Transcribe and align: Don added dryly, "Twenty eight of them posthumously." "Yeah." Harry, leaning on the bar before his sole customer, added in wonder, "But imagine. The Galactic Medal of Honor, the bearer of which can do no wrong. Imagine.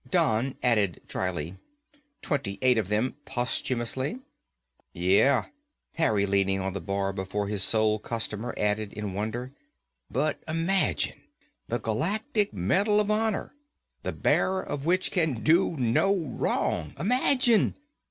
Don 0.09 0.55
added 0.63 0.99
dryly, 1.07 1.57
"Twenty 2.23 2.57
eight 2.63 2.79
of 2.79 2.87
them 2.87 3.17
posthumously." 3.25 4.17
"Yeah." 4.93 5.45
Harry, 5.93 6.25
leaning 6.25 6.59
on 6.59 6.73
the 6.73 6.81
bar 6.81 7.13
before 7.13 7.47
his 7.47 7.61
sole 7.61 7.99
customer, 7.99 8.55
added 8.57 8.93
in 8.93 9.13
wonder, 9.13 9.51
"But 10.09 10.41
imagine. 10.47 11.21
The 11.67 11.77
Galactic 11.77 12.51
Medal 12.51 12.99
of 12.99 13.11
Honor, 13.11 13.53
the 14.01 14.11
bearer 14.11 14.63
of 14.63 14.87
which 14.87 15.11
can 15.11 15.35
do 15.35 15.77
no 15.77 16.15
wrong. 16.17 16.95
Imagine. 16.97 17.75